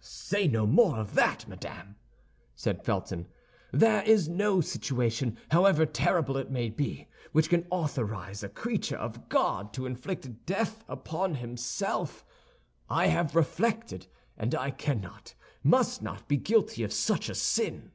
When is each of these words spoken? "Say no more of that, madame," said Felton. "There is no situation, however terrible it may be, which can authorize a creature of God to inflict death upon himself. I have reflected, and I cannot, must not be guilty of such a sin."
"Say 0.00 0.48
no 0.48 0.66
more 0.66 0.96
of 0.96 1.12
that, 1.16 1.46
madame," 1.46 1.96
said 2.54 2.82
Felton. 2.82 3.28
"There 3.72 4.00
is 4.04 4.26
no 4.26 4.62
situation, 4.62 5.36
however 5.50 5.84
terrible 5.84 6.38
it 6.38 6.50
may 6.50 6.70
be, 6.70 7.08
which 7.32 7.50
can 7.50 7.66
authorize 7.68 8.42
a 8.42 8.48
creature 8.48 8.96
of 8.96 9.28
God 9.28 9.74
to 9.74 9.84
inflict 9.84 10.46
death 10.46 10.82
upon 10.88 11.34
himself. 11.34 12.24
I 12.88 13.08
have 13.08 13.36
reflected, 13.36 14.06
and 14.38 14.54
I 14.54 14.70
cannot, 14.70 15.34
must 15.62 16.00
not 16.00 16.26
be 16.26 16.38
guilty 16.38 16.82
of 16.82 16.90
such 16.90 17.28
a 17.28 17.34
sin." 17.34 17.90